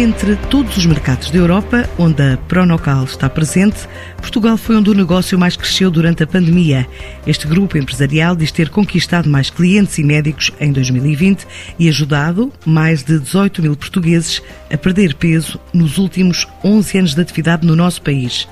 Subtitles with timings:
[0.00, 4.94] Entre todos os mercados da Europa, onde a Pronocal está presente, Portugal foi onde o
[4.94, 6.88] negócio mais cresceu durante a pandemia.
[7.26, 11.46] Este grupo empresarial diz ter conquistado mais clientes e médicos em 2020
[11.78, 17.20] e ajudado mais de 18 mil portugueses a perder peso nos últimos 11 anos de
[17.20, 18.48] atividade no nosso país.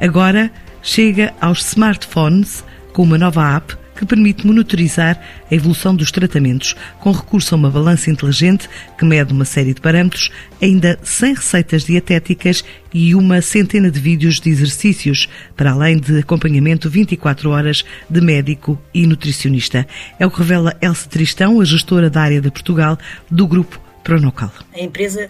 [0.00, 0.52] Agora
[0.84, 5.20] chega aos smartphones com uma nova app que permite monitorizar
[5.50, 8.68] a evolução dos tratamentos, com recurso a uma balança inteligente
[8.98, 14.40] que mede uma série de parâmetros, ainda sem receitas dietéticas e uma centena de vídeos
[14.40, 19.86] de exercícios, para além de acompanhamento 24 horas de médico e nutricionista.
[20.18, 22.98] É o que revela Elsa Tristão, a gestora da área de Portugal
[23.30, 24.52] do grupo Pronocal.
[24.74, 25.28] A empresa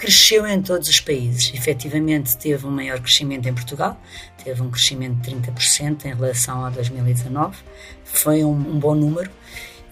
[0.00, 1.52] cresceu em todos os países.
[1.54, 4.00] Efetivamente, teve um maior crescimento em Portugal,
[4.42, 7.58] teve um crescimento de 30% em relação a 2019.
[8.02, 9.30] Foi um, um bom número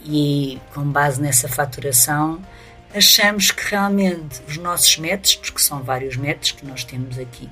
[0.03, 2.41] e, com base nessa faturação,
[2.95, 7.51] achamos que realmente os nossos métodos, porque são vários métodos que nós temos aqui,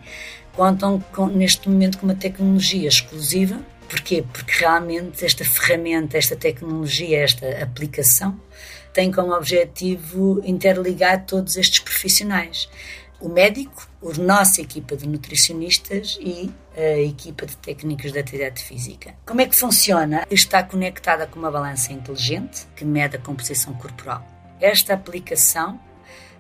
[0.54, 3.60] contam com, neste momento com uma tecnologia exclusiva.
[3.89, 4.25] Porquê?
[4.33, 8.41] Porque realmente esta ferramenta, esta tecnologia, esta aplicação
[8.92, 12.69] tem como objetivo interligar todos estes profissionais.
[13.20, 19.14] O médico, a nossa equipa de nutricionistas e a equipa de técnicos de atividade física.
[19.25, 20.27] Como é que funciona?
[20.31, 24.27] Está conectada com uma balança inteligente que mede a composição corporal.
[24.61, 25.81] Esta aplicação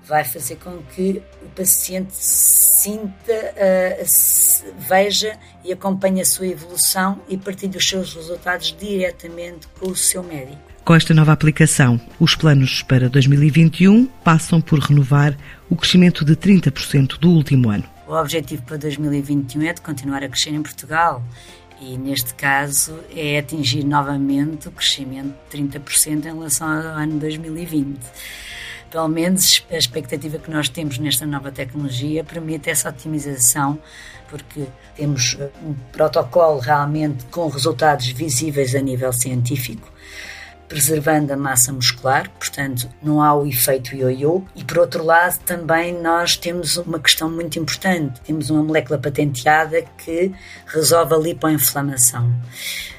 [0.08, 7.36] vai fazer com que o paciente sinta, uh, veja e acompanhe a sua evolução e
[7.36, 10.58] partilhe os seus resultados diretamente com o seu médico.
[10.84, 15.36] Com esta nova aplicação, os planos para 2021 passam por renovar
[15.68, 17.84] o crescimento de 30% do último ano.
[18.06, 21.24] O objetivo para 2021 é de continuar a crescer em Portugal
[21.80, 27.98] e, neste caso, é atingir novamente o crescimento de 30% em relação ao ano 2020
[28.90, 33.78] pelo menos a expectativa que nós temos nesta nova tecnologia permite essa otimização,
[34.28, 34.66] porque
[34.96, 39.90] temos um protocolo realmente com resultados visíveis a nível científico
[40.68, 44.42] preservando a massa muscular, portanto não há o efeito ioiô.
[44.54, 49.82] E por outro lado, também nós temos uma questão muito importante: temos uma molécula patenteada
[49.98, 50.32] que
[50.66, 52.32] resolve a lipoinflamação.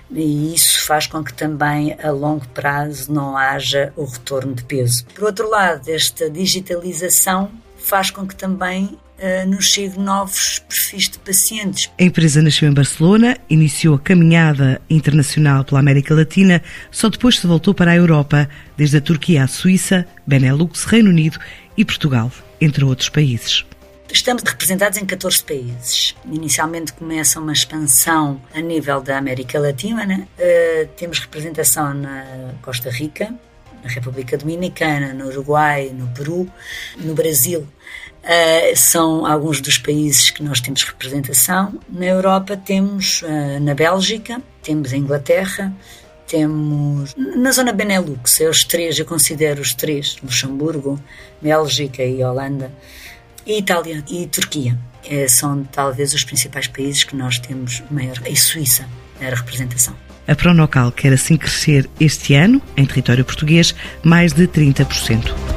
[0.10, 5.06] E isso faz com que também a longo prazo não haja o retorno de peso.
[5.14, 8.98] Por outro lado, esta digitalização faz com que também
[9.48, 11.90] nos chegue novos perfis de pacientes.
[12.00, 16.62] A empresa nasceu em Barcelona, iniciou a caminhada internacional pela América Latina,
[16.92, 21.40] só depois se voltou para a Europa, desde a Turquia à Suíça, Benelux, Reino Unido
[21.76, 23.66] e Portugal, entre outros países.
[24.12, 26.16] Estamos representados em 14 países.
[26.26, 30.06] Inicialmente começa uma expansão a nível da América Latina.
[30.06, 30.28] Né?
[30.40, 33.34] Uh, temos representação na Costa Rica,
[33.84, 36.50] na República Dominicana, no Uruguai, no Peru,
[36.98, 37.68] no Brasil.
[38.28, 41.80] Uh, são alguns dos países que nós temos representação.
[41.88, 45.74] Na Europa temos uh, na Bélgica, temos a Inglaterra,
[46.28, 51.00] temos na zona Benelux, é os três, eu considero os três, Luxemburgo,
[51.42, 52.70] Bélgica e Holanda,
[53.46, 54.78] e Itália e Turquia.
[55.10, 58.86] É, são talvez os principais países que nós temos maior, e Suíça,
[59.22, 59.96] era representação.
[60.28, 63.74] A Pronocal quer assim crescer este ano, em território português,
[64.04, 65.57] mais de 30%.